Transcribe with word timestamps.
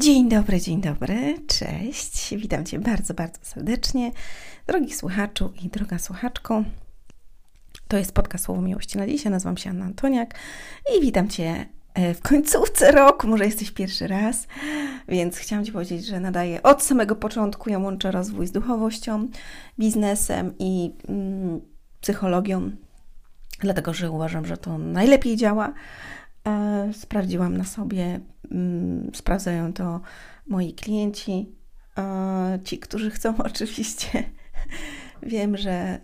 Dzień 0.00 0.28
dobry, 0.28 0.60
dzień 0.60 0.80
dobry, 0.80 1.38
cześć. 1.46 2.34
Witam 2.34 2.64
Cię 2.64 2.78
bardzo, 2.78 3.14
bardzo 3.14 3.38
serdecznie. 3.42 4.12
Drogi 4.66 4.92
słuchaczu 4.92 5.52
i 5.62 5.68
droga 5.68 5.98
słuchaczko. 5.98 6.64
To 7.88 7.96
jest 7.96 8.12
podcast 8.12 8.44
Słowo 8.44 8.62
Miłości 8.62 8.98
na 8.98 9.06
dzisiaj. 9.06 9.32
Nazywam 9.32 9.56
się 9.56 9.70
Anna 9.70 9.84
Antoniak 9.84 10.34
i 10.96 11.00
witam 11.00 11.28
Cię 11.28 11.66
e, 11.94 12.14
w 12.14 12.20
końcówce 12.20 12.92
roku. 12.92 13.28
Może 13.28 13.44
jesteś 13.44 13.70
pierwszy 13.70 14.06
raz, 14.06 14.46
więc 15.08 15.36
chciałam 15.36 15.64
Ci 15.64 15.72
powiedzieć, 15.72 16.06
że 16.06 16.20
nadaję 16.20 16.62
od 16.62 16.82
samego 16.82 17.16
początku. 17.16 17.70
Ja 17.70 17.78
łączę 17.78 18.10
rozwój 18.10 18.46
z 18.46 18.52
duchowością, 18.52 19.28
biznesem 19.78 20.54
i 20.58 20.94
mm, 21.08 21.60
psychologią, 22.00 22.70
dlatego 23.60 23.94
że 23.94 24.10
uważam, 24.10 24.46
że 24.46 24.56
to 24.56 24.78
najlepiej 24.78 25.36
działa. 25.36 25.72
E, 26.46 26.90
sprawdziłam 26.92 27.56
na 27.56 27.64
sobie, 27.64 28.20
mm, 28.50 29.10
sprawdzają 29.14 29.72
to 29.72 30.00
moi 30.46 30.72
klienci, 30.72 31.52
e, 31.98 32.58
ci, 32.64 32.78
którzy 32.78 33.10
chcą 33.10 33.34
oczywiście. 33.50 34.24
Wiem, 35.22 35.56
że 35.56 36.00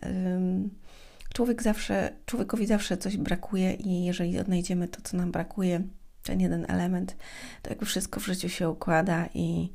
człowiek 1.35 1.63
zawsze, 1.63 2.13
człowiekowi 2.27 2.67
zawsze 2.67 2.97
coś 2.97 3.17
brakuje 3.17 3.75
i 3.75 4.05
jeżeli 4.05 4.39
odnajdziemy 4.39 4.89
to, 4.89 5.01
co 5.03 5.17
nam 5.17 5.33
brakuje, 5.33 5.83
ten 6.23 6.41
jeden 6.41 6.67
element, 6.69 7.17
to 7.63 7.71
jakby 7.71 7.87
wszystko 7.87 8.21
w 8.21 8.27
życiu 8.27 8.49
się 8.49 8.71
układa 8.71 9.29
i 9.35 9.73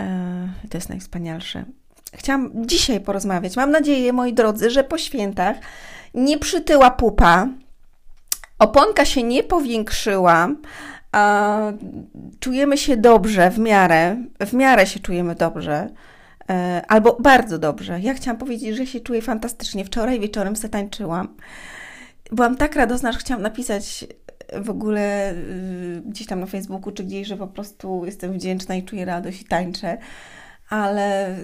e, 0.00 0.48
to 0.70 0.78
jest 0.78 0.88
najwspanialsze. 0.88 1.64
Chciałam 2.14 2.66
dzisiaj 2.66 3.00
porozmawiać. 3.00 3.56
Mam 3.56 3.70
nadzieję, 3.70 4.12
moi 4.12 4.34
drodzy, 4.34 4.70
że 4.70 4.84
po 4.84 4.98
świętach 4.98 5.56
nie 6.14 6.38
przytyła 6.38 6.90
pupa, 6.90 7.48
Oponka 8.60 9.04
się 9.04 9.22
nie 9.22 9.42
powiększyła, 9.42 10.48
a 11.12 11.58
czujemy 12.40 12.78
się 12.78 12.96
dobrze 12.96 13.50
w 13.50 13.58
miarę, 13.58 14.16
w 14.40 14.52
miarę 14.52 14.86
się 14.86 15.00
czujemy 15.00 15.34
dobrze, 15.34 15.90
e, 16.50 16.82
albo 16.88 17.16
bardzo 17.20 17.58
dobrze. 17.58 18.00
Ja 18.00 18.14
chciałam 18.14 18.38
powiedzieć, 18.38 18.76
że 18.76 18.86
się 18.86 19.00
czuję 19.00 19.22
fantastycznie. 19.22 19.84
Wczoraj 19.84 20.20
wieczorem 20.20 20.56
se 20.56 20.68
tańczyłam. 20.68 21.36
Byłam 22.32 22.56
tak 22.56 22.76
radosna, 22.76 23.12
że 23.12 23.18
chciałam 23.18 23.42
napisać 23.42 24.06
w 24.62 24.70
ogóle 24.70 25.32
y, 25.32 26.02
gdzieś 26.06 26.26
tam 26.26 26.40
na 26.40 26.46
Facebooku 26.46 26.92
czy 26.92 27.04
gdzieś, 27.04 27.28
że 27.28 27.36
po 27.36 27.46
prostu 27.46 28.04
jestem 28.04 28.32
wdzięczna 28.32 28.74
i 28.74 28.84
czuję 28.84 29.04
radość 29.04 29.40
i 29.40 29.44
tańczę, 29.44 29.98
ale, 30.68 31.36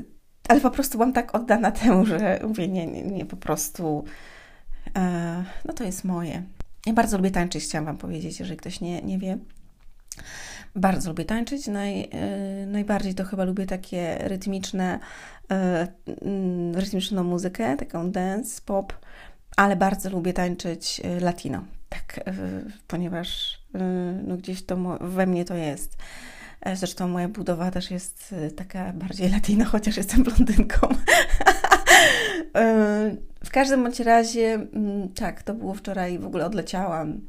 ale 0.48 0.60
po 0.60 0.70
prostu 0.70 0.98
byłam 0.98 1.12
tak 1.12 1.34
oddana 1.34 1.70
temu, 1.70 2.06
że 2.06 2.40
mówię, 2.48 2.68
nie, 2.68 2.86
nie, 2.86 3.02
nie 3.02 3.26
po 3.26 3.36
prostu 3.36 4.04
e, 4.96 5.44
no 5.64 5.72
to 5.72 5.84
jest 5.84 6.04
moje. 6.04 6.42
Ja 6.86 6.92
bardzo 6.92 7.16
lubię 7.16 7.30
tańczyć, 7.30 7.64
chciałam 7.64 7.84
Wam 7.84 7.96
powiedzieć, 7.96 8.40
jeżeli 8.40 8.56
ktoś 8.56 8.80
nie, 8.80 9.02
nie 9.02 9.18
wie. 9.18 9.38
Bardzo 10.76 11.10
lubię 11.10 11.24
tańczyć. 11.24 11.66
Naj, 11.66 12.00
yy, 12.00 12.66
najbardziej 12.66 13.14
to 13.14 13.24
chyba 13.24 13.44
lubię 13.44 13.66
takie 13.66 14.18
rytmiczne, 14.18 14.98
yy, 15.50 16.80
rytmiczną 16.80 17.24
muzykę, 17.24 17.76
taką 17.76 18.10
dance, 18.10 18.60
pop, 18.66 18.92
ale 19.56 19.76
bardzo 19.76 20.10
lubię 20.10 20.32
tańczyć 20.32 21.02
y, 21.04 21.20
latino. 21.20 21.64
Tak, 21.88 22.20
yy, 22.26 22.72
ponieważ 22.86 23.58
no 24.26 24.36
gdzieś 24.36 24.66
to 24.66 24.98
we 25.00 25.26
mnie 25.26 25.44
to 25.44 25.54
jest. 25.54 25.96
E, 26.60 26.76
zresztą 26.76 27.08
moja 27.08 27.28
budowa 27.28 27.70
też 27.70 27.90
jest 27.90 28.32
y, 28.32 28.50
taka 28.50 28.92
bardziej 28.92 29.30
latino, 29.30 29.64
chociaż 29.64 29.96
jestem 29.96 30.22
blondynką. 30.22 30.88
E, 32.54 33.16
w 33.44 33.50
każdym 33.50 33.82
bądź 33.82 34.00
razie, 34.00 34.54
mm, 34.54 35.08
tak, 35.08 35.42
to 35.42 35.54
było 35.54 35.74
wczoraj, 35.74 36.18
w 36.18 36.26
ogóle 36.26 36.46
odleciałam. 36.46 37.20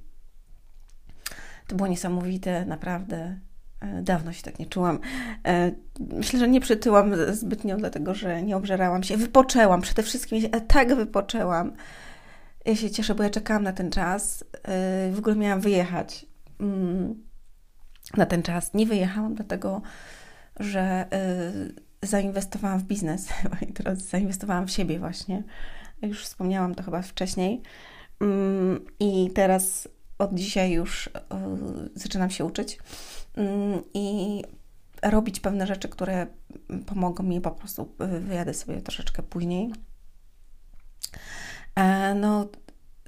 To 1.67 1.75
było 1.75 1.87
niesamowite, 1.87 2.65
naprawdę. 2.65 3.39
E, 3.81 4.01
dawno 4.01 4.33
się 4.33 4.43
tak 4.43 4.59
nie 4.59 4.65
czułam. 4.65 4.99
E, 5.47 5.71
myślę, 5.99 6.39
że 6.39 6.47
nie 6.47 6.61
przytyłam 6.61 7.11
zbytnio, 7.31 7.77
dlatego 7.77 8.13
że 8.13 8.41
nie 8.41 8.57
obżerałam 8.57 9.03
się. 9.03 9.17
Wypoczęłam, 9.17 9.81
przede 9.81 10.03
wszystkim 10.03 10.41
się 10.41 10.49
tak 10.49 10.95
wypoczęłam. 10.95 11.73
Ja 12.65 12.75
się 12.75 12.91
cieszę, 12.91 13.15
bo 13.15 13.23
ja 13.23 13.29
czekałam 13.29 13.63
na 13.63 13.73
ten 13.73 13.91
czas. 13.91 14.43
W 15.11 15.15
ogóle 15.17 15.35
miałam 15.35 15.61
wyjechać 15.61 16.25
mm, 16.59 17.23
na 18.17 18.25
ten 18.25 18.43
czas. 18.43 18.73
Nie 18.73 18.85
wyjechałam, 18.85 19.35
dlatego 19.35 19.81
że 20.59 21.05
zainwestowałam 22.03 22.79
w 22.79 22.83
biznes, 22.83 23.29
teraz 23.75 23.97
zainwestowałam 23.97 24.67
w 24.67 24.71
siebie 24.71 24.99
właśnie. 24.99 25.43
Już 26.01 26.23
wspomniałam 26.23 26.75
to 26.75 26.83
chyba 26.83 27.01
wcześniej. 27.01 27.61
Mm, 28.21 28.85
I 28.99 29.31
teraz 29.35 29.87
od 30.17 30.33
dzisiaj 30.33 30.71
już 30.71 31.07
e, 31.07 31.11
zaczynam 31.95 32.29
się 32.29 32.45
uczyć 32.45 32.79
mm, 33.35 33.81
i 33.93 34.43
robić 35.03 35.39
pewne 35.39 35.67
rzeczy, 35.67 35.89
które 35.89 36.27
pomogą 36.85 37.23
mi 37.23 37.41
po 37.41 37.51
prostu. 37.51 37.95
E, 37.99 38.19
wyjadę 38.19 38.53
sobie 38.53 38.81
troszeczkę 38.81 39.23
później. 39.23 39.73
E, 41.75 42.15
no, 42.15 42.49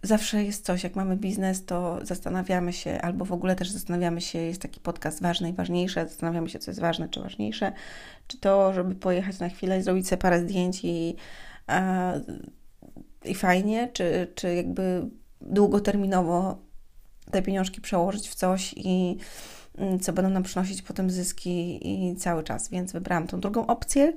zawsze 0.04 0.44
jest 0.44 0.66
coś, 0.66 0.84
jak 0.84 0.96
mamy 0.96 1.16
biznes, 1.18 1.66
to 1.66 2.00
zastanawiamy 2.04 2.74
się, 2.74 3.02
albo 3.02 3.26
w 3.26 3.32
ogóle 3.32 3.56
też 3.56 3.70
zastanawiamy 3.70 4.22
się, 4.22 4.40
jest 4.40 4.62
taki 4.62 4.80
podcast 4.80 5.22
ważny 5.22 5.50
i 5.50 5.54
ważniejsze, 5.54 6.08
zastanawiamy 6.08 6.50
się, 6.50 6.60
co 6.60 6.72
jest 6.72 6.82
ważne 6.82 7.10
czy 7.10 7.20
ważniejsze, 7.20 7.72
czy 8.28 8.38
to, 8.38 8.74
żeby 8.74 8.96
pojechać 8.96 9.40
na 9.40 9.50
chwilę 9.50 9.80
i 9.80 9.82
zrobić 9.82 10.08
sobie 10.08 10.22
parę 10.22 10.42
zdjęć 10.42 10.80
i, 10.84 11.16
i 13.26 13.36
fajnie, 13.36 13.90
czy, 13.94 14.28
czy 14.36 14.56
jakby 14.56 15.10
długoterminowo 15.42 16.58
te 17.32 17.42
pieniążki 17.42 17.82
przełożyć 17.82 18.30
w 18.30 18.36
coś 18.36 18.74
i 18.78 19.18
mm, 19.78 20.00
co 20.00 20.14
będą 20.14 20.32
nam 20.32 20.44
przynosić 20.44 20.82
potem 20.82 21.10
zyski 21.10 21.80
i 21.90 22.16
cały 22.16 22.44
czas, 22.44 22.70
więc 22.70 22.92
wybrałam 22.92 23.28
tą 23.28 23.40
drugą 23.40 23.68
opcję. 23.68 24.14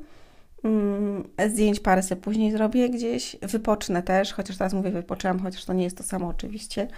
Mm, 0.65 1.29
zdjęć 1.49 1.81
parę 1.81 2.03
sobie 2.03 2.21
później 2.21 2.53
zrobię 2.53 2.91
gdzieś, 2.91 3.37
wypocznę 3.43 4.03
też, 4.03 4.33
chociaż 4.33 4.57
teraz 4.57 4.73
mówię 4.73 4.91
wypoczęłam, 4.91 5.41
chociaż 5.41 5.65
to 5.65 5.73
nie 5.73 5.85
jest 5.85 5.97
to 5.97 6.03
samo 6.03 6.29
oczywiście, 6.29 6.89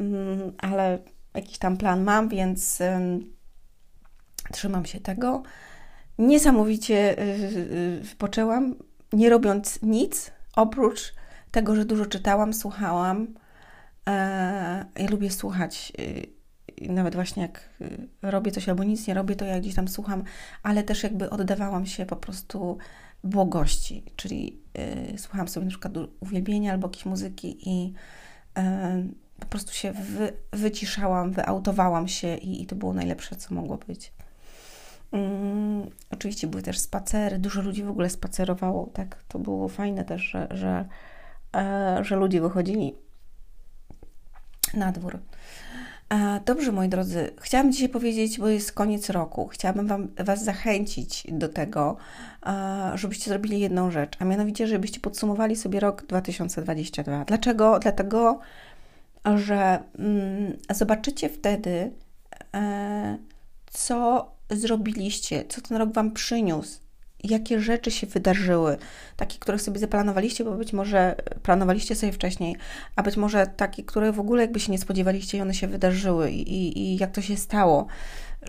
mm, 0.00 0.52
ale 0.58 0.98
jakiś 1.34 1.58
tam 1.58 1.76
plan 1.76 2.04
mam, 2.04 2.28
więc 2.28 2.78
trzymam 4.52 4.84
się 4.84 5.00
tego. 5.00 5.42
Niesamowicie 6.18 7.18
y, 7.18 7.22
y, 7.22 7.98
y, 7.98 8.00
wypoczęłam, 8.02 8.74
nie 9.12 9.30
robiąc 9.30 9.82
nic, 9.82 10.30
oprócz 10.56 11.14
tego, 11.50 11.76
że 11.76 11.84
dużo 11.84 12.06
czytałam, 12.06 12.54
słuchałam. 12.54 13.34
E, 14.08 14.86
ja 14.96 15.10
lubię 15.10 15.30
słuchać, 15.30 15.92
nawet 16.88 17.14
właśnie 17.14 17.42
jak 17.42 17.68
robię 18.22 18.52
coś 18.52 18.68
albo 18.68 18.84
nic 18.84 19.06
nie 19.06 19.14
robię, 19.14 19.36
to 19.36 19.44
ja 19.44 19.60
gdzieś 19.60 19.74
tam 19.74 19.88
słucham, 19.88 20.22
ale 20.62 20.82
też 20.82 21.02
jakby 21.02 21.30
oddawałam 21.30 21.86
się 21.86 22.06
po 22.06 22.16
prostu 22.16 22.78
błogości, 23.24 24.04
czyli 24.16 24.60
słuchałam 25.16 25.48
sobie 25.48 25.66
na 25.66 25.70
przykład 25.70 25.92
uwielbienia 26.20 26.72
albo 26.72 26.88
jakiejś 26.88 27.06
muzyki 27.06 27.70
i 27.70 27.92
e, 28.56 29.04
po 29.40 29.46
prostu 29.46 29.72
się 29.72 29.92
wy, 29.92 30.32
wyciszałam, 30.52 31.32
wyautowałam 31.32 32.08
się 32.08 32.36
i, 32.36 32.62
i 32.62 32.66
to 32.66 32.76
było 32.76 32.92
najlepsze, 32.94 33.36
co 33.36 33.54
mogło 33.54 33.76
być. 33.76 34.12
Um, 35.12 35.90
oczywiście 36.10 36.46
były 36.46 36.62
też 36.62 36.78
spacery, 36.78 37.38
dużo 37.38 37.62
ludzi 37.62 37.84
w 37.84 37.90
ogóle 37.90 38.10
spacerowało, 38.10 38.86
tak, 38.92 39.22
to 39.28 39.38
było 39.38 39.68
fajne 39.68 40.04
też, 40.04 40.22
że, 40.22 40.48
że, 40.50 40.84
e, 41.56 41.98
że 42.04 42.16
ludzie 42.16 42.40
wychodzili 42.40 42.94
na 44.74 44.92
dwór. 44.92 45.18
Dobrze, 46.44 46.72
moi 46.72 46.88
drodzy, 46.88 47.30
chciałabym 47.40 47.72
dzisiaj 47.72 47.88
powiedzieć, 47.88 48.38
bo 48.38 48.48
jest 48.48 48.72
koniec 48.72 49.10
roku, 49.10 49.48
chciałabym 49.48 49.86
wam, 49.86 50.08
Was 50.18 50.44
zachęcić 50.44 51.26
do 51.28 51.48
tego, 51.48 51.96
żebyście 52.94 53.30
zrobili 53.30 53.60
jedną 53.60 53.90
rzecz, 53.90 54.16
a 54.18 54.24
mianowicie, 54.24 54.66
żebyście 54.66 55.00
podsumowali 55.00 55.56
sobie 55.56 55.80
rok 55.80 56.02
2022. 56.06 57.24
Dlaczego? 57.24 57.78
Dlatego, 57.78 58.40
że 59.36 59.82
mm, 59.98 60.56
zobaczycie 60.70 61.28
wtedy, 61.28 61.92
e, 62.54 63.18
co 63.70 64.30
zrobiliście, 64.50 65.44
co 65.48 65.60
ten 65.60 65.76
rok 65.76 65.92
Wam 65.92 66.10
przyniósł, 66.10 66.81
jakie 67.24 67.60
rzeczy 67.60 67.90
się 67.90 68.06
wydarzyły, 68.06 68.76
takie, 69.16 69.38
które 69.38 69.58
sobie 69.58 69.78
zaplanowaliście, 69.78 70.44
bo 70.44 70.52
być 70.52 70.72
może 70.72 71.16
planowaliście 71.42 71.94
sobie 71.94 72.12
wcześniej, 72.12 72.56
a 72.96 73.02
być 73.02 73.16
może 73.16 73.46
takie, 73.46 73.82
które 73.82 74.12
w 74.12 74.20
ogóle 74.20 74.42
jakby 74.42 74.60
się 74.60 74.72
nie 74.72 74.78
spodziewaliście 74.78 75.38
i 75.38 75.40
one 75.40 75.54
się 75.54 75.68
wydarzyły 75.68 76.30
i, 76.30 76.78
i, 76.78 76.96
jak 76.96 77.10
to 77.10 77.22
się 77.22 77.36
stało, 77.36 77.86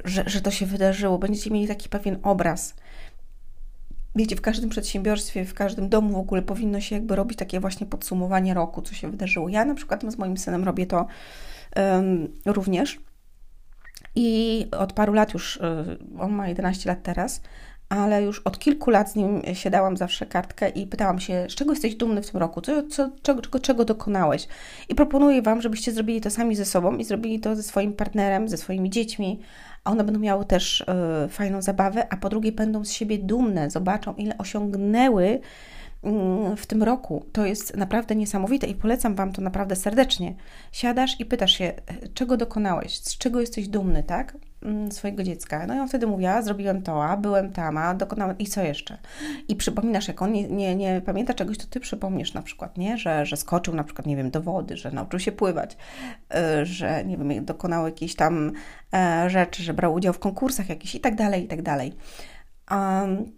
że, 0.06 0.24
że 0.28 0.42
to 0.42 0.52
się 0.52 0.66
wydarzyło. 0.66 1.18
Będziecie 1.18 1.52
mieli 1.52 1.68
taki 1.68 1.90
pewien 1.90 2.18
obraz. 2.24 2.76
Wiecie, 4.16 4.36
w 4.36 4.42
każdym 4.42 4.70
przedsiębiorstwie, 4.70 5.46
w 5.46 5.54
każdym 5.54 5.90
domu 5.90 6.14
w 6.14 6.18
ogóle 6.18 6.42
powinno 6.42 6.82
się 6.82 6.96
jakby 6.96 7.16
robić 7.16 7.38
takie 7.38 7.60
właśnie 7.60 7.88
podsumowanie 7.88 8.54
roku, 8.54 8.82
co 8.82 8.94
się 8.94 9.12
wydarzyło. 9.12 9.50
Ja 9.50 9.66
na 9.66 9.76
przykład 9.76 10.04
z 10.12 10.18
moim 10.18 10.38
synem 10.38 10.64
robię 10.64 10.86
to 10.86 11.08
um, 11.76 12.28
również 12.46 13.00
i 14.16 14.68
od 14.72 14.94
paru 14.94 15.14
lat 15.14 15.34
już, 15.34 15.58
y, 15.58 15.60
on 16.20 16.32
ma 16.32 16.48
11 16.48 16.90
lat 16.90 17.04
teraz, 17.04 17.42
ale 17.90 18.24
już 18.24 18.40
od 18.40 18.60
kilku 18.60 18.90
lat 18.90 19.12
z 19.12 19.16
nim 19.16 19.42
siadałam 19.54 19.98
zawsze 19.98 20.26
kartkę 20.26 20.70
i 20.70 20.88
pytałam 20.88 21.20
się, 21.20 21.46
z 21.50 21.56
czego 21.56 21.72
jesteś 21.72 21.96
dumny 21.96 22.22
w 22.22 22.32
tym 22.32 22.40
roku, 22.40 22.62
co, 22.62 22.84
co, 22.84 23.10
czego, 23.22 23.42
czego, 23.42 23.60
czego 23.60 23.86
dokonałeś. 23.86 24.48
I 24.90 24.96
proponuję 24.96 25.42
Wam, 25.42 25.62
żebyście 25.62 25.92
zrobili 25.92 26.22
to 26.22 26.30
sami 26.30 26.56
ze 26.56 26.66
sobą 26.66 26.98
i 26.98 27.04
zrobili 27.04 27.40
to 27.40 27.56
ze 27.56 27.64
swoim 27.64 27.94
partnerem, 27.94 28.50
ze 28.50 28.58
swoimi 28.58 28.90
dziećmi, 28.90 29.40
a 29.84 29.92
one 29.92 30.04
będą 30.04 30.20
miały 30.20 30.46
też 30.46 30.82
y, 31.26 31.30
fajną 31.30 31.62
zabawę, 31.62 32.08
a 32.14 32.18
po 32.18 32.30
drugie 32.30 32.52
będą 32.52 32.86
z 32.86 32.92
siebie 32.92 33.18
dumne, 33.18 33.70
zobaczą 33.70 34.14
ile 34.14 34.38
osiągnęły 34.38 35.40
Mm, 36.04 36.58
w 36.58 36.66
tym 36.66 36.84
roku. 36.84 37.26
To 37.32 37.46
jest 37.46 37.78
naprawdę 37.78 38.16
niesamowite 38.16 38.68
i 38.68 38.76
polecam 38.76 39.16
Wam 39.16 39.32
to 39.32 39.42
naprawdę 39.42 39.76
serdecznie. 39.76 40.36
Siadasz 40.72 41.20
i 41.20 41.26
pytasz 41.26 41.58
się, 41.58 41.74
czego 42.14 42.38
dokonałeś, 42.38 43.00
z 43.00 43.18
czego 43.18 43.42
jesteś 43.42 43.68
dumny, 43.68 44.04
tak? 44.04 44.38
Mm, 44.66 44.92
swojego 44.92 45.24
dziecka. 45.24 45.68
No 45.68 45.76
i 45.76 45.80
on 45.80 45.88
wtedy 45.88 46.08
mówi, 46.08 46.26
a 46.26 46.42
zrobiłem 46.42 46.82
to, 46.82 47.06
a 47.06 47.18
byłem 47.18 47.52
tam, 47.52 47.78
a 47.78 47.94
dokonałem 47.94 48.38
i 48.38 48.46
co 48.46 48.62
jeszcze? 48.62 48.98
I 49.48 49.56
przypominasz, 49.56 50.08
jak 50.08 50.22
on 50.22 50.32
nie, 50.32 50.48
nie, 50.48 50.76
nie 50.76 51.02
pamięta 51.06 51.34
czegoś, 51.34 51.58
to 51.58 51.68
Ty 51.70 51.80
przypomnisz 51.80 52.34
na 52.34 52.42
przykład, 52.42 52.78
nie? 52.78 52.98
Że, 52.98 53.26
że 53.26 53.38
skoczył 53.38 53.76
na 53.76 53.84
przykład, 53.84 54.08
nie 54.08 54.16
wiem, 54.16 54.32
do 54.32 54.42
wody, 54.42 54.78
że 54.78 54.92
nauczył 54.92 55.20
się 55.20 55.32
pływać, 55.32 55.78
y, 56.62 56.66
że, 56.66 57.06
nie 57.06 57.18
wiem, 57.18 57.46
dokonał 57.46 57.86
jakiejś 57.86 58.16
tam 58.16 58.52
e, 58.94 59.30
rzeczy, 59.30 59.64
że 59.64 59.74
brał 59.74 59.94
udział 59.94 60.14
w 60.14 60.20
konkursach 60.20 60.70
jakichś 60.70 60.96
i 60.96 61.00
tak 61.00 61.16
dalej, 61.16 61.44
i 61.44 61.48
tak 61.48 61.62
dalej. 61.62 61.94
Um, 62.72 63.32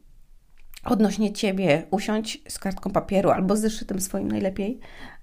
odnośnie 0.86 1.34
ciebie 1.34 1.84
usiądź 1.92 2.42
z 2.48 2.60
kartką 2.60 2.92
papieru 2.92 3.30
albo 3.30 3.58
z 3.58 3.62
zeszytem 3.62 4.02
swoim 4.02 4.32
najlepiej 4.32 4.80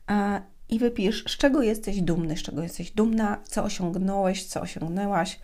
a, 0.07 0.41
i 0.69 0.79
wypisz, 0.79 1.25
z 1.29 1.37
czego 1.37 1.63
jesteś 1.63 2.01
dumny, 2.01 2.37
z 2.37 2.43
czego 2.43 2.63
jesteś 2.63 2.91
dumna, 2.91 3.41
co 3.45 3.65
osiągnąłeś, 3.65 4.45
co 4.45 4.61
osiągnęłaś. 4.61 5.39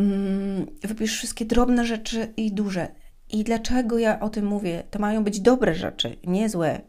Mm, 0.00 0.66
wypisz 0.82 1.16
wszystkie 1.16 1.44
drobne 1.44 1.86
rzeczy 1.86 2.32
i 2.36 2.52
duże. 2.52 2.88
I 3.32 3.44
dlaczego 3.44 3.98
ja 3.98 4.20
o 4.20 4.28
tym 4.28 4.46
mówię? 4.46 4.82
To 4.90 4.98
mają 4.98 5.24
być 5.24 5.40
dobre 5.40 5.74
rzeczy, 5.74 6.16
nie 6.24 6.48
złe, 6.48 6.80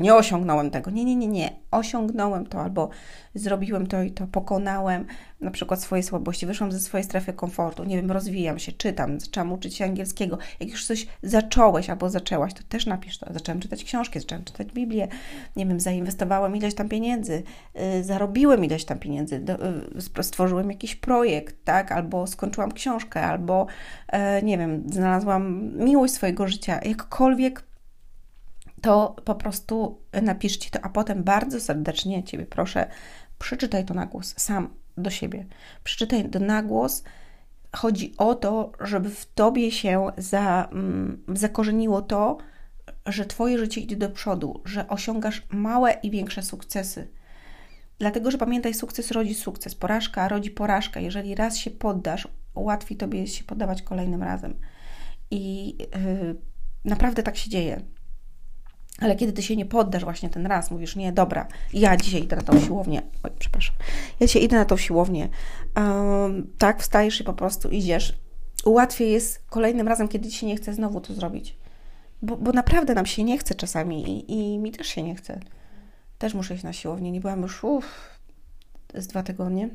nie 0.00 0.14
osiągnąłem 0.14 0.70
tego. 0.70 0.90
Nie, 0.90 1.04
nie, 1.04 1.16
nie, 1.16 1.26
nie. 1.26 1.50
Osiągnąłem 1.70 2.46
to 2.46 2.60
albo 2.60 2.88
zrobiłem 3.34 3.86
to 3.86 4.02
i 4.02 4.10
to, 4.10 4.26
pokonałem 4.26 5.06
na 5.40 5.50
przykład 5.50 5.82
swoje 5.82 6.02
słabości, 6.02 6.46
wyszłam 6.46 6.72
ze 6.72 6.80
swojej 6.80 7.04
strefy 7.04 7.32
komfortu, 7.32 7.84
nie 7.84 7.96
wiem, 7.96 8.10
rozwijam 8.10 8.58
się, 8.58 8.72
czytam, 8.72 9.20
zaczęłam 9.20 9.52
uczyć 9.52 9.74
się 9.74 9.84
angielskiego. 9.84 10.38
Jak 10.60 10.70
już 10.70 10.86
coś 10.86 11.06
zacząłeś 11.22 11.90
albo 11.90 12.10
zaczęłaś, 12.10 12.54
to 12.54 12.62
też 12.68 12.86
napisz 12.86 13.18
to. 13.18 13.32
Zacząłem 13.32 13.60
czytać 13.60 13.84
książki, 13.84 14.20
zacząłem 14.20 14.44
czytać 14.44 14.72
Biblię, 14.72 15.08
nie 15.56 15.66
wiem, 15.66 15.80
zainwestowałem 15.80 16.56
ileś 16.56 16.74
tam 16.74 16.88
pieniędzy, 16.88 17.42
yy, 17.74 18.04
zarobiłem 18.04 18.64
ileś 18.64 18.84
tam 18.84 18.98
pieniędzy, 18.98 19.40
do, 19.40 19.52
yy, 20.16 20.22
stworzyłem 20.22 20.70
jakiś 20.70 20.96
projekt, 20.96 21.64
tak, 21.64 21.92
albo 21.92 22.26
skończyłam 22.26 22.72
książkę, 22.72 23.22
albo 23.22 23.66
yy, 24.12 24.18
nie 24.42 24.58
wiem, 24.58 24.82
znalazłam 24.86 25.72
miłość 25.84 26.14
swojego 26.14 26.48
życia, 26.48 26.80
jakkolwiek 26.84 27.69
to 28.80 29.16
po 29.24 29.34
prostu 29.34 30.00
napiszcie 30.22 30.70
to, 30.70 30.80
a 30.82 30.88
potem 30.88 31.24
bardzo 31.24 31.60
serdecznie 31.60 32.24
Ciebie 32.24 32.46
proszę, 32.46 32.86
przeczytaj 33.38 33.84
to 33.84 33.94
na 33.94 34.06
głos, 34.06 34.34
sam 34.36 34.74
do 34.96 35.10
siebie. 35.10 35.46
Przeczytaj 35.84 36.30
to 36.30 36.38
na 36.38 36.62
głos. 36.62 37.04
Chodzi 37.76 38.14
o 38.18 38.34
to, 38.34 38.72
żeby 38.80 39.10
w 39.10 39.26
Tobie 39.26 39.72
się 39.72 40.06
za, 40.18 40.68
mm, 40.72 41.24
zakorzeniło 41.28 42.02
to, 42.02 42.38
że 43.06 43.26
Twoje 43.26 43.58
życie 43.58 43.80
idzie 43.80 43.96
do 43.96 44.10
przodu, 44.10 44.62
że 44.64 44.88
osiągasz 44.88 45.42
małe 45.50 45.92
i 45.92 46.10
większe 46.10 46.42
sukcesy. 46.42 47.08
Dlatego, 47.98 48.30
że 48.30 48.38
pamiętaj, 48.38 48.74
sukces 48.74 49.10
rodzi 49.10 49.34
sukces, 49.34 49.74
porażka 49.74 50.28
rodzi 50.28 50.50
porażkę. 50.50 51.02
Jeżeli 51.02 51.34
raz 51.34 51.56
się 51.56 51.70
poddasz, 51.70 52.28
łatwiej 52.54 52.98
Tobie 52.98 53.26
się 53.26 53.44
poddawać 53.44 53.82
kolejnym 53.82 54.22
razem. 54.22 54.60
I 55.30 55.76
yy, 55.78 56.36
naprawdę 56.84 57.22
tak 57.22 57.36
się 57.36 57.50
dzieje. 57.50 57.80
Ale 59.00 59.16
kiedy 59.16 59.32
ty 59.32 59.42
się 59.42 59.56
nie 59.56 59.66
poddasz 59.66 60.04
właśnie 60.04 60.28
ten 60.28 60.46
raz, 60.46 60.70
mówisz, 60.70 60.96
nie, 60.96 61.12
dobra, 61.12 61.46
ja 61.72 61.96
dzisiaj 61.96 62.22
idę 62.22 62.36
na 62.36 62.42
tą 62.42 62.60
siłownię, 62.60 63.02
oj, 63.22 63.30
przepraszam, 63.38 63.76
ja 64.20 64.26
dzisiaj 64.26 64.44
idę 64.44 64.56
na 64.56 64.64
tą 64.64 64.76
siłownię, 64.76 65.28
um, 65.76 66.52
tak, 66.58 66.82
wstajesz 66.82 67.20
i 67.20 67.24
po 67.24 67.32
prostu 67.32 67.68
idziesz. 67.68 68.18
Łatwiej 68.66 69.12
jest 69.12 69.42
kolejnym 69.48 69.88
razem, 69.88 70.08
kiedy 70.08 70.28
ci 70.28 70.38
się 70.38 70.46
nie 70.46 70.56
chce 70.56 70.74
znowu 70.74 71.00
to 71.00 71.14
zrobić. 71.14 71.56
Bo, 72.22 72.36
bo 72.36 72.52
naprawdę 72.52 72.94
nam 72.94 73.06
się 73.06 73.24
nie 73.24 73.38
chce 73.38 73.54
czasami 73.54 74.10
i, 74.10 74.32
i 74.32 74.58
mi 74.58 74.72
też 74.72 74.86
się 74.86 75.02
nie 75.02 75.14
chce. 75.14 75.40
Też 76.18 76.34
muszę 76.34 76.54
iść 76.54 76.64
na 76.64 76.72
siłownię, 76.72 77.12
nie 77.12 77.20
byłam 77.20 77.42
już, 77.42 77.64
uff, 77.64 78.18
z 78.94 79.06
dwa 79.06 79.22
tygodnie. 79.22 79.68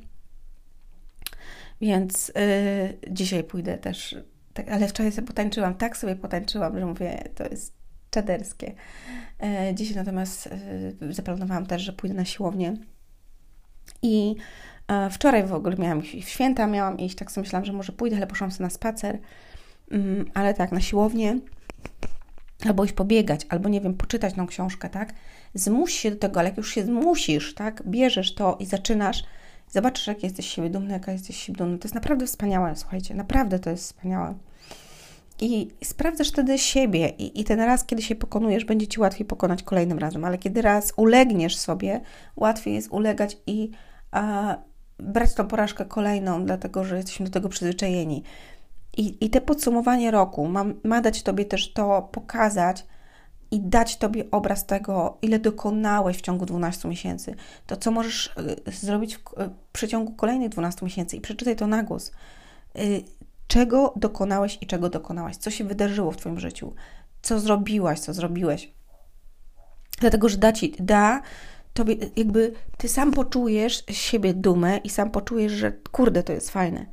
Więc 1.81 2.27
yy, 2.27 3.13
dzisiaj 3.13 3.43
pójdę 3.43 3.77
też, 3.77 4.15
tak, 4.53 4.69
ale 4.69 4.87
wczoraj 4.87 5.11
sobie 5.11 5.27
potańczyłam, 5.27 5.75
tak 5.75 5.97
sobie 5.97 6.15
potańczyłam, 6.15 6.79
że 6.79 6.85
mówię, 6.85 7.29
to 7.35 7.43
jest 7.43 7.73
czaderskie. 8.15 8.73
E, 9.43 9.75
dzisiaj 9.75 9.95
natomiast 9.95 10.49
e, 11.01 11.13
zaplanowałam 11.13 11.65
też, 11.65 11.81
że 11.81 11.93
pójdę 11.93 12.15
na 12.15 12.25
siłownię. 12.25 12.77
I 14.01 14.35
e, 14.87 15.09
wczoraj 15.09 15.43
w 15.43 15.53
ogóle 15.53 15.75
miałam 15.77 16.01
w 16.01 16.05
święta, 16.05 16.67
miałam 16.67 16.97
iść, 16.97 17.15
tak 17.15 17.31
sobie 17.31 17.45
myślałam, 17.45 17.65
że 17.65 17.73
może 17.73 17.91
pójdę, 17.91 18.17
ale 18.17 18.27
poszłam 18.27 18.51
sobie 18.51 18.63
na 18.63 18.69
spacer. 18.69 19.19
Mm, 19.91 20.25
ale 20.33 20.53
tak, 20.53 20.71
na 20.71 20.81
siłownię 20.81 21.39
albo 22.65 22.85
iść 22.85 22.93
pobiegać, 22.93 23.45
albo 23.49 23.69
nie 23.69 23.81
wiem, 23.81 23.93
poczytać 23.93 24.33
tą 24.33 24.47
książkę, 24.47 24.89
tak? 24.89 25.13
Zmuś 25.53 25.93
się 25.93 26.11
do 26.11 26.17
tego, 26.17 26.39
ale 26.39 26.49
jak 26.49 26.57
już 26.57 26.71
się 26.73 26.85
zmusisz, 26.85 27.53
tak? 27.53 27.83
Bierzesz 27.87 28.35
to 28.35 28.57
i 28.59 28.65
zaczynasz, 28.65 29.23
zobaczysz, 29.69 30.07
jak 30.07 30.23
jesteś 30.23 30.47
siebie 30.47 30.69
dumny, 30.69 30.93
jaka 30.93 31.11
jesteś 31.11 31.43
siebie 31.43 31.57
dumny. 31.57 31.77
To 31.77 31.85
jest 31.85 31.95
naprawdę 31.95 32.25
wspaniałe, 32.25 32.75
słuchajcie, 32.75 33.15
naprawdę 33.15 33.59
to 33.59 33.69
jest 33.69 33.83
wspaniałe. 33.83 34.35
I 35.39 35.67
sprawdzasz 35.83 36.29
wtedy 36.29 36.57
siebie, 36.57 37.09
i, 37.09 37.41
i 37.41 37.43
ten 37.43 37.59
raz, 37.59 37.83
kiedy 37.83 38.01
się 38.01 38.15
pokonujesz, 38.15 38.65
będzie 38.65 38.87
ci 38.87 38.99
łatwiej 38.99 39.25
pokonać 39.25 39.63
kolejnym 39.63 39.99
razem, 39.99 40.25
ale 40.25 40.37
kiedy 40.37 40.61
raz 40.61 40.93
ulegniesz 40.97 41.57
sobie, 41.57 42.01
łatwiej 42.35 42.73
jest 42.73 42.91
ulegać 42.91 43.37
i 43.47 43.71
a, 44.11 44.55
brać 44.99 45.33
tą 45.33 45.47
porażkę 45.47 45.85
kolejną, 45.85 46.45
dlatego 46.45 46.83
że 46.83 46.97
jesteśmy 46.97 47.25
do 47.25 47.31
tego 47.31 47.49
przyzwyczajeni. 47.49 48.23
I, 48.97 49.25
i 49.25 49.29
te 49.29 49.41
podsumowanie 49.41 50.11
roku 50.11 50.47
ma, 50.47 50.65
ma 50.83 51.01
dać 51.01 51.23
Tobie 51.23 51.45
też 51.45 51.73
to 51.73 52.09
pokazać 52.11 52.85
i 53.51 53.59
dać 53.59 53.97
Tobie 53.97 54.23
obraz 54.31 54.65
tego, 54.65 55.17
ile 55.21 55.39
dokonałeś 55.39 56.17
w 56.17 56.21
ciągu 56.21 56.45
12 56.45 56.87
miesięcy. 56.87 57.35
To, 57.67 57.77
co 57.77 57.91
możesz 57.91 58.33
y, 58.67 58.71
zrobić 58.71 59.17
w, 59.17 59.19
w 59.19 59.71
przeciągu 59.71 60.11
kolejnych 60.11 60.49
12 60.49 60.85
miesięcy 60.85 61.17
i 61.17 61.21
przeczytaj 61.21 61.55
to 61.55 61.67
na 61.67 61.83
głos. 61.83 62.11
Czego 63.47 63.93
dokonałeś 63.95 64.57
i 64.61 64.67
czego 64.67 64.89
dokonałaś, 64.89 65.37
co 65.37 65.51
się 65.51 65.63
wydarzyło 65.63 66.11
w 66.11 66.17
Twoim 66.17 66.39
życiu, 66.39 66.73
co 67.21 67.39
zrobiłaś, 67.39 67.99
co 67.99 68.13
zrobiłeś. 68.13 68.73
Dlatego, 69.99 70.29
że 70.29 70.37
da 70.37 70.51
Ci, 70.51 70.75
da 70.79 71.21
Tobie, 71.73 71.95
jakby 72.15 72.53
Ty 72.77 72.87
sam 72.87 73.11
poczujesz 73.11 73.83
siebie 73.89 74.33
dumę 74.33 74.77
i 74.77 74.89
sam 74.89 75.11
poczujesz, 75.11 75.51
że 75.51 75.71
kurde, 75.91 76.23
to 76.23 76.33
jest 76.33 76.49
fajne. 76.49 76.85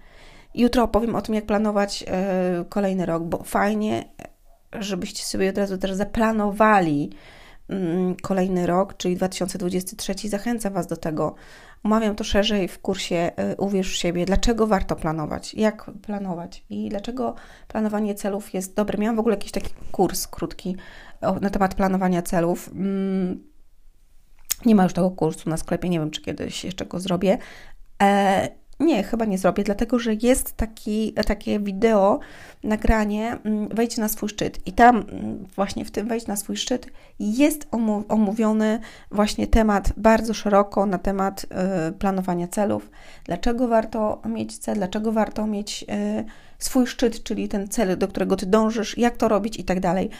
Jutro 0.55 0.83
opowiem 0.83 1.15
o 1.15 1.23
tym, 1.23 1.35
jak 1.35 1.47
planować 1.47 2.05
e, 2.09 2.65
kolejny 2.69 3.07
rok, 3.07 3.23
bo 3.23 3.43
fajnie, 3.43 4.05
żebyście 4.73 5.25
sobie 5.25 5.51
od 5.51 5.59
razu 5.59 5.79
też 5.79 5.93
zaplanowali 5.93 7.11
mm, 7.69 8.15
kolejny 8.23 8.67
rok, 8.67 8.97
czyli 8.97 9.17
2023. 9.17 10.15
Zachęcam 10.29 10.73
Was 10.73 10.87
do 10.87 10.97
tego, 10.97 11.35
Omawiam 11.83 12.15
to 12.15 12.25
szerzej 12.25 12.69
w 12.69 12.79
kursie 12.79 13.31
y, 13.53 13.57
Uwierz 13.57 13.93
w 13.93 13.97
siebie. 13.97 14.27
Dlaczego 14.27 14.67
warto 14.67 14.97
planować? 14.97 15.55
Jak 15.55 15.91
planować? 16.03 16.65
I 16.71 16.89
dlaczego 16.89 17.35
planowanie 17.69 18.15
celów 18.15 18.55
jest 18.55 18.75
dobre? 18.75 18.99
Miałam 18.99 19.17
w 19.17 19.21
ogóle 19.21 19.35
jakiś 19.35 19.53
taki 19.53 19.75
kurs 19.93 20.27
krótki 20.27 20.77
na 21.41 21.51
temat 21.51 21.75
planowania 21.75 22.23
celów. 22.23 22.69
Mm, 22.69 23.43
nie 24.67 24.75
ma 24.75 24.83
już 24.83 24.93
tego 24.93 25.11
kursu 25.11 25.51
na 25.51 25.57
sklepie, 25.57 25.89
nie 25.89 25.99
wiem, 25.99 26.11
czy 26.11 26.23
kiedyś 26.23 26.65
jeszcze 26.65 26.87
go 26.87 27.01
zrobię. 27.01 27.39
Nie, 28.83 29.03
chyba 29.03 29.25
nie 29.25 29.39
zrobię, 29.39 29.65
dlatego 29.65 29.99
że 29.99 30.15
jest 30.15 30.57
taki, 30.57 31.13
takie 31.27 31.61
wideo, 31.61 32.21
nagranie 32.65 33.39
mm, 33.45 33.69
Wejdź 33.69 33.97
na 33.97 34.09
swój 34.09 34.29
szczyt. 34.29 34.67
I 34.67 34.73
tam 34.73 34.97
mm, 34.97 35.45
właśnie 35.57 35.85
w 35.85 35.91
tym 35.91 36.09
Wejdź 36.09 36.27
na 36.27 36.37
swój 36.37 36.57
szczyt 36.57 36.87
jest 37.21 37.67
omówiony 38.09 38.79
właśnie 39.11 39.47
temat 39.47 39.93
bardzo 39.97 40.35
szeroko 40.35 40.87
na 40.87 40.99
temat 40.99 41.47
y, 41.89 41.93
planowania 41.93 42.49
celów. 42.49 42.91
Dlaczego 43.25 43.69
warto 43.69 44.23
mieć 44.27 44.59
cel, 44.59 44.75
dlaczego 44.75 45.13
warto 45.13 45.47
mieć 45.47 45.83
y, 45.83 46.25
swój 46.59 46.87
szczyt, 46.87 47.23
czyli 47.23 47.49
ten 47.49 47.69
cel, 47.69 47.99
do 47.99 48.09
którego 48.09 48.37
Ty 48.37 48.47
dążysz, 48.47 48.99
jak 48.99 49.17
to 49.17 49.29
robić 49.29 49.59
i 49.59 49.65
tak 49.65 49.81
dalej. 49.81 50.11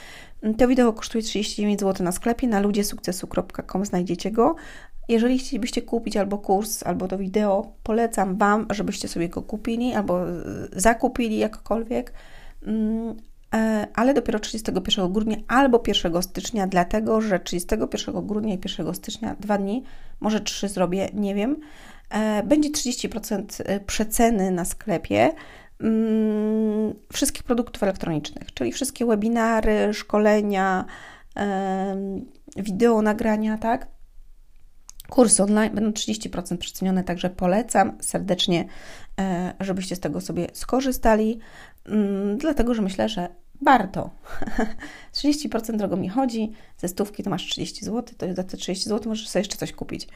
To 0.59 0.69
wideo 0.69 0.93
kosztuje 0.93 1.25
39 1.25 1.81
zł 1.81 2.05
na 2.05 2.13
sklepie, 2.13 2.49
na 2.49 2.61
ludziesukcesu.com 2.61 3.85
znajdziecie 3.85 4.31
go. 4.31 4.55
Jeżeli 5.09 5.39
chcielibyście 5.39 5.83
kupić 5.83 6.17
albo 6.17 6.39
kurs, 6.39 6.83
albo 6.83 7.09
to 7.09 7.19
wideo, 7.19 7.73
polecam 7.83 8.37
Wam, 8.37 8.67
żebyście 8.71 9.09
sobie 9.09 9.29
go 9.29 9.43
kupili 9.43 9.95
albo 9.95 10.31
e, 10.31 10.35
zakupili 10.73 11.39
jakkolwiek, 11.39 12.13
mm, 12.63 13.17
e, 13.55 13.87
ale 13.95 14.15
dopiero 14.15 14.39
31 14.39 15.13
grudnia 15.13 15.37
albo 15.49 15.83
1 15.87 16.23
stycznia, 16.23 16.67
dlatego 16.67 17.21
że 17.21 17.41
31 17.41 18.27
grudnia 18.27 18.55
i 18.55 18.59
1 18.79 18.95
stycznia, 18.95 19.37
dwa 19.41 19.59
dni, 19.59 19.85
może 20.21 20.41
trzy 20.41 20.69
zrobię, 20.69 21.09
nie 21.15 21.35
wiem, 21.35 21.57
e, 22.11 22.43
będzie 22.43 22.71
30% 22.71 23.63
przeceny 23.87 24.51
na 24.51 24.65
sklepie. 24.65 25.31
Mm, 25.81 26.95
wszystkich 27.13 27.43
produktów 27.43 27.83
elektronicznych, 27.83 28.55
czyli 28.55 28.73
wszystkie 28.73 29.07
webinary, 29.07 29.95
szkolenia, 29.95 30.85
wideo 32.57 33.03
nagrania, 33.03 33.59
tak? 33.59 33.87
Kursy 35.13 35.43
online 35.43 35.75
będą 35.75 35.91
30% 35.91 36.57
przecenione, 36.57 37.05
także 37.05 37.31
polecam 37.31 37.99
serdecznie, 38.01 38.65
e, 39.21 39.55
żebyście 39.61 39.97
z 39.97 40.01
tego 40.01 40.21
sobie 40.21 40.47
skorzystali, 40.53 41.39
mm, 41.87 42.39
dlatego 42.39 42.75
że 42.75 42.83
myślę, 42.83 43.09
że 43.09 43.29
warto. 43.63 44.11
30% 45.13 45.77
drogo 45.77 45.97
mi 45.97 46.09
chodzi, 46.09 46.53
ze 46.79 46.89
stówki 46.89 47.23
to 47.23 47.31
masz 47.31 47.47
30 47.47 47.85
zł, 47.85 48.15
to 48.19 48.35
za 48.35 48.45
te 48.45 48.57
30 48.57 48.89
zł 48.89 49.09
możesz 49.09 49.29
sobie 49.29 49.41
jeszcze 49.41 49.57
coś 49.57 49.73
kupić. 49.73 50.09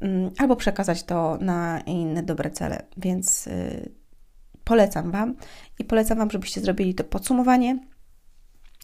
Mm, 0.00 0.30
albo 0.38 0.56
przekazać 0.56 1.02
to 1.02 1.38
na 1.40 1.80
inne 1.80 2.22
dobre 2.22 2.50
cele, 2.50 2.82
więc 2.96 3.46
y, 3.46 3.92
polecam 4.64 5.10
Wam 5.10 5.34
i 5.78 5.84
polecam 5.84 6.18
Wam, 6.18 6.30
żebyście 6.30 6.60
zrobili 6.60 6.94
to 6.94 7.04
podsumowanie. 7.04 7.78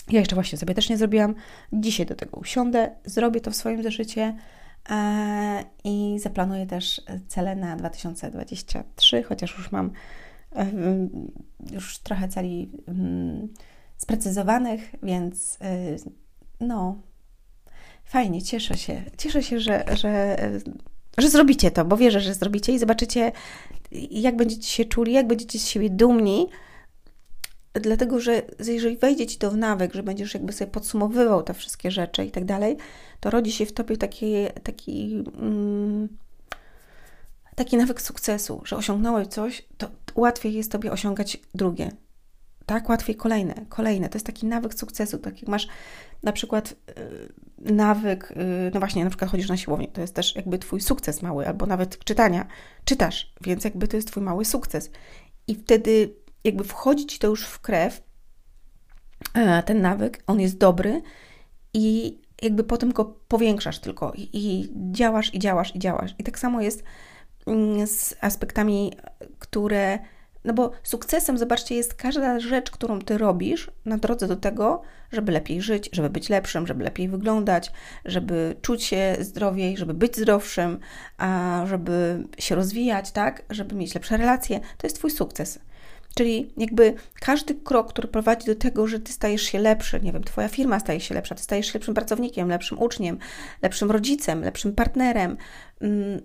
Ja 0.09 0.21
jeszcze 0.21 0.35
właśnie 0.35 0.59
sobie 0.59 0.75
też 0.75 0.89
nie 0.89 0.97
zrobiłam. 0.97 1.35
Dzisiaj 1.73 2.07
do 2.07 2.15
tego 2.15 2.41
usiądę, 2.41 2.91
zrobię 3.05 3.41
to 3.41 3.51
w 3.51 3.57
swoim 3.57 3.83
zeszycie 3.83 4.37
i 5.85 6.19
zaplanuję 6.23 6.67
też 6.67 7.03
cele 7.29 7.57
na 7.57 7.77
2023, 7.77 9.23
chociaż 9.23 9.59
już 9.59 9.73
mam 9.73 9.91
e, 10.57 10.67
już 11.73 11.99
trochę 11.99 12.29
celi 12.29 12.71
mm, 12.89 13.49
sprecyzowanych, 13.97 14.95
więc 15.03 15.55
y, 15.55 16.11
no, 16.61 17.03
fajnie, 18.05 18.43
cieszę 18.43 18.77
się. 18.77 19.03
Cieszę 19.19 19.43
się, 19.43 19.61
że, 19.61 19.85
że, 19.97 20.37
że 21.19 21.31
zrobicie 21.31 21.71
to, 21.71 21.85
bo 21.85 21.97
wierzę, 21.97 22.21
że 22.21 22.35
zrobicie 22.35 22.73
i 22.73 22.79
zobaczycie, 22.79 23.33
jak 24.11 24.37
będziecie 24.37 24.69
się 24.69 24.85
czuli, 24.85 25.13
jak 25.13 25.27
będziecie 25.27 25.59
z 25.59 25.67
siebie 25.67 25.91
dumni. 25.91 26.49
Dlatego, 27.73 28.21
że 28.21 28.43
jeżeli 28.65 28.97
wejdzie 28.97 29.27
ci 29.27 29.39
to 29.39 29.51
w 29.51 29.57
nawyk, 29.57 29.95
że 29.95 30.03
będziesz 30.03 30.35
jakby 30.35 30.53
sobie 30.53 30.71
podsumowywał 30.71 31.43
te 31.43 31.55
wszystkie 31.55 31.91
rzeczy 31.91 32.25
i 32.25 32.31
tak 32.31 32.45
dalej, 32.45 32.77
to 33.21 33.31
rodzi 33.31 33.53
się 33.53 33.67
w 33.67 33.73
tobie 33.73 33.97
taki, 33.97 34.35
taki, 34.63 35.25
mm, 35.39 36.09
taki 37.55 37.77
nawyk 37.77 38.03
sukcesu, 38.03 38.63
że 38.65 38.77
osiągnąłeś 38.77 39.29
coś, 39.29 39.65
to 39.79 39.89
łatwiej 40.15 40.55
jest 40.55 40.73
tobie 40.73 40.93
osiągać 40.93 41.39
drugie 41.55 41.91
tak? 42.71 42.89
Łatwiej 42.89 43.17
kolejne, 43.17 43.55
kolejne. 43.69 44.09
To 44.09 44.17
jest 44.17 44.27
taki 44.27 44.47
nawyk 44.47 44.75
sukcesu, 44.75 45.19
tak 45.19 45.41
jak 45.41 45.49
masz 45.49 45.69
na 46.23 46.33
przykład 46.33 46.75
yy, 47.59 47.75
nawyk, 47.75 48.33
yy, 48.37 48.71
no 48.75 48.81
właśnie, 48.81 49.05
na 49.05 49.11
przykład 49.11 49.31
chodzisz 49.31 49.49
na 49.49 49.57
siłownię, 49.57 49.89
to 49.89 50.01
jest 50.01 50.15
też 50.15 50.37
jakby 50.37 50.59
twój 50.59 50.81
sukces 50.81 51.23
mały, 51.23 51.49
albo 51.49 51.67
nawet 51.67 52.05
czytania. 52.05 52.47
Czytasz, 52.85 53.33
więc 53.41 53.65
jakby 53.65 53.89
to 53.89 53.97
jest 53.97 54.09
twój 54.09 54.23
mały 54.23 54.45
sukces. 54.45 54.91
I 55.47 55.55
wtedy 55.55 56.15
jakby 56.45 56.65
wchodzi 56.65 57.07
ci 57.07 57.19
to 57.19 57.27
już 57.27 57.47
w 57.47 57.61
krew, 57.61 58.03
yy, 59.35 59.63
ten 59.63 59.81
nawyk, 59.81 60.23
on 60.27 60.41
jest 60.41 60.59
dobry 60.59 61.03
i 61.75 62.19
jakby 62.43 62.65
potem 62.65 62.93
go 62.93 63.05
powiększasz 63.05 63.79
tylko 63.79 64.13
i, 64.17 64.29
i 64.33 64.73
działasz, 64.93 65.35
i 65.35 65.39
działasz, 65.39 65.77
i 65.77 65.79
działasz. 65.79 66.15
I 66.19 66.25
tak 66.25 66.39
samo 66.39 66.61
jest 66.61 66.83
mm, 67.47 67.87
z 67.87 68.15
aspektami, 68.21 68.93
które 69.39 69.99
no 70.45 70.55
bo 70.55 70.73
sukcesem, 70.83 71.39
zobaczcie, 71.39 71.75
jest 71.75 71.95
każda 71.95 72.41
rzecz, 72.41 72.71
którą 72.71 72.99
ty 72.99 73.19
robisz 73.19 73.71
na 73.85 73.97
drodze 73.97 74.29
do 74.29 74.37
tego, 74.37 74.83
żeby 75.13 75.33
lepiej 75.33 75.63
żyć, 75.63 75.91
żeby 75.93 76.11
być 76.11 76.29
lepszym, 76.29 76.67
żeby 76.67 76.85
lepiej 76.85 77.09
wyglądać, 77.09 77.73
żeby 78.05 78.57
czuć 78.63 78.85
się 78.85 79.17
zdrowiej, 79.21 79.77
żeby 79.77 79.95
być 79.95 80.17
zdrowszym, 80.17 80.79
a 81.19 81.63
żeby 81.67 82.25
się 82.39 82.55
rozwijać, 82.55 83.11
tak, 83.11 83.43
żeby 83.51 83.75
mieć 83.75 83.95
lepsze 83.95 84.17
relacje. 84.17 84.61
To 84.61 84.87
jest 84.87 84.97
twój 84.97 85.11
sukces. 85.11 85.59
Czyli 86.15 86.53
jakby 86.57 86.95
każdy 87.21 87.55
krok, 87.55 87.89
który 87.89 88.09
prowadzi 88.09 88.47
do 88.47 88.55
tego, 88.55 88.87
że 88.87 89.01
ty 89.01 89.13
stajesz 89.13 89.43
się 89.43 89.59
lepszy, 89.59 90.01
nie 90.01 90.13
wiem, 90.13 90.25
twoja 90.25 90.49
firma 90.49 90.81
staje 90.81 91.01
się 91.01 91.15
lepsza, 91.15 91.35
ty 91.35 91.43
stajesz 91.43 91.67
się 91.67 91.73
lepszym 91.75 91.95
pracownikiem, 91.95 92.49
lepszym 92.49 92.79
uczniem, 92.83 93.19
lepszym 93.63 93.91
rodzicem, 93.91 94.41
lepszym 94.41 94.75
partnerem, 94.75 95.37
mm, 95.81 96.21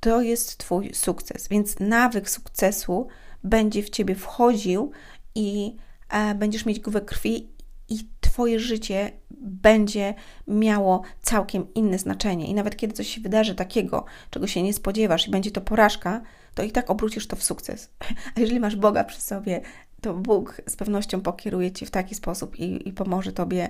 to 0.00 0.22
jest 0.22 0.58
Twój 0.58 0.94
sukces. 0.94 1.48
Więc 1.48 1.80
nawyk 1.80 2.30
sukcesu 2.30 3.08
będzie 3.44 3.82
w 3.82 3.90
Ciebie 3.90 4.14
wchodził 4.14 4.90
i 5.34 5.76
e, 6.08 6.34
będziesz 6.34 6.66
mieć 6.66 6.80
głowę 6.80 7.00
krwi 7.00 7.48
i 7.88 8.08
Twoje 8.20 8.60
życie 8.60 9.12
będzie 9.42 10.14
miało 10.48 11.02
całkiem 11.22 11.74
inne 11.74 11.98
znaczenie. 11.98 12.46
I 12.46 12.54
nawet 12.54 12.76
kiedy 12.76 12.94
coś 12.94 13.08
się 13.08 13.20
wydarzy 13.20 13.54
takiego, 13.54 14.04
czego 14.30 14.46
się 14.46 14.62
nie 14.62 14.72
spodziewasz 14.72 15.28
i 15.28 15.30
będzie 15.30 15.50
to 15.50 15.60
porażka, 15.60 16.20
to 16.54 16.62
i 16.62 16.72
tak 16.72 16.90
obrócisz 16.90 17.26
to 17.26 17.36
w 17.36 17.42
sukces. 17.42 17.90
A 18.36 18.40
jeżeli 18.40 18.60
masz 18.60 18.76
Boga 18.76 19.04
przy 19.04 19.20
sobie, 19.20 19.60
to 20.00 20.14
Bóg 20.14 20.62
z 20.68 20.76
pewnością 20.76 21.20
pokieruje 21.20 21.72
Ci 21.72 21.86
w 21.86 21.90
taki 21.90 22.14
sposób 22.14 22.58
i, 22.58 22.88
i 22.88 22.92
pomoże 22.92 23.32
Tobie, 23.32 23.68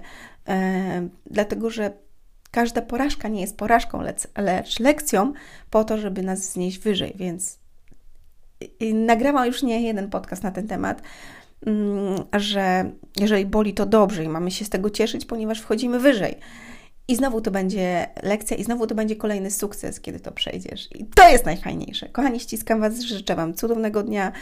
e, 0.48 1.08
dlatego 1.26 1.70
że 1.70 1.92
Każda 2.52 2.82
porażka 2.82 3.28
nie 3.28 3.40
jest 3.40 3.56
porażką, 3.56 4.00
lecz, 4.00 4.22
lecz 4.36 4.80
lekcją 4.80 5.32
po 5.70 5.84
to, 5.84 5.98
żeby 5.98 6.22
nas 6.22 6.52
znieść 6.52 6.78
wyżej, 6.78 7.12
więc 7.16 7.58
nagrałam 8.94 9.46
już 9.46 9.62
nie 9.62 9.82
jeden 9.82 10.10
podcast 10.10 10.42
na 10.42 10.50
ten 10.50 10.68
temat, 10.68 11.02
że 12.32 12.90
jeżeli 13.20 13.46
boli, 13.46 13.74
to 13.74 13.86
dobrze 13.86 14.24
i 14.24 14.28
mamy 14.28 14.50
się 14.50 14.64
z 14.64 14.68
tego 14.68 14.90
cieszyć, 14.90 15.24
ponieważ 15.24 15.60
wchodzimy 15.60 15.98
wyżej. 15.98 16.36
I 17.08 17.16
znowu 17.16 17.40
to 17.40 17.50
będzie 17.50 18.08
lekcja, 18.22 18.56
i 18.56 18.64
znowu 18.64 18.86
to 18.86 18.94
będzie 18.94 19.16
kolejny 19.16 19.50
sukces, 19.50 20.00
kiedy 20.00 20.20
to 20.20 20.32
przejdziesz. 20.32 20.88
I 20.94 21.04
to 21.04 21.28
jest 21.28 21.46
najfajniejsze. 21.46 22.08
Kochani, 22.08 22.40
ściskam 22.40 22.80
Was, 22.80 23.00
życzę 23.00 23.36
Wam 23.36 23.54
cudownego 23.54 24.02
dnia, 24.02 24.32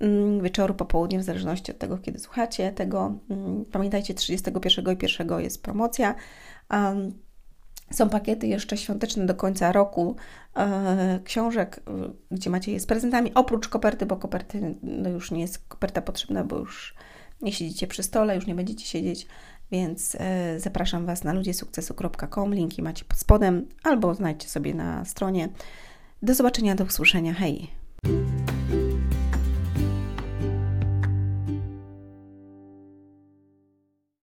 mm, 0.00 0.42
wieczoru, 0.42 0.74
popołudnia, 0.74 1.18
w 1.18 1.22
zależności 1.22 1.72
od 1.72 1.78
tego, 1.78 1.98
kiedy 1.98 2.18
słuchacie 2.18 2.72
tego. 2.72 3.18
Mm, 3.30 3.64
pamiętajcie, 3.72 4.14
31 4.14 4.84
i 4.92 4.96
1 5.02 5.40
jest 5.40 5.62
promocja. 5.62 6.14
Są 7.94 8.08
pakiety 8.08 8.46
jeszcze 8.46 8.76
świąteczne 8.76 9.26
do 9.26 9.34
końca 9.34 9.72
roku 9.72 10.16
e, 10.56 11.20
książek, 11.24 11.80
gdzie 12.30 12.50
macie 12.50 12.72
je 12.72 12.80
z 12.80 12.86
prezentami, 12.86 13.34
oprócz 13.34 13.68
koperty, 13.68 14.06
bo 14.06 14.16
koperty 14.16 14.74
no 14.82 15.08
już 15.08 15.30
nie 15.30 15.40
jest 15.40 15.68
koperta 15.68 16.02
potrzebna, 16.02 16.44
bo 16.44 16.58
już 16.58 16.94
nie 17.42 17.52
siedzicie 17.52 17.86
przy 17.86 18.02
stole, 18.02 18.34
już 18.34 18.46
nie 18.46 18.54
będziecie 18.54 18.86
siedzieć, 18.86 19.26
więc 19.70 20.16
e, 20.20 20.60
zapraszam 20.60 21.06
Was 21.06 21.24
na 21.24 21.32
ludziesukcesu.com, 21.32 22.54
linki 22.54 22.82
macie 22.82 23.04
pod 23.04 23.18
spodem 23.18 23.68
albo 23.82 24.14
znajdźcie 24.14 24.48
sobie 24.48 24.74
na 24.74 25.04
stronie. 25.04 25.48
Do 26.22 26.34
zobaczenia, 26.34 26.74
do 26.74 26.84
usłyszenia, 26.84 27.34
hej! 27.34 27.70